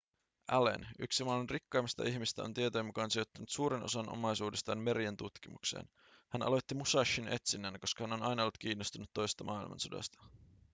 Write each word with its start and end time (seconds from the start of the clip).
allen 0.47 0.87
yksi 0.99 1.23
maailman 1.23 1.49
rikkaimmista 1.49 2.03
ihmisistä 2.03 2.43
on 2.43 2.53
tietojen 2.53 2.85
mukaan 2.85 3.11
sijoittanut 3.11 3.49
suuren 3.49 3.83
osan 3.83 4.09
omaisuudestaan 4.09 4.77
merien 4.79 5.17
tutkimukseen 5.17 5.89
hän 6.29 6.41
aloitti 6.41 6.75
musashin 6.75 7.27
etsinnän 7.27 7.79
koska 7.79 8.03
hän 8.03 8.13
on 8.13 8.23
aina 8.23 8.43
ollut 8.43 8.57
kiinnostunut 8.57 9.09
toisesta 9.13 9.43
maailmansodasta 9.43 10.21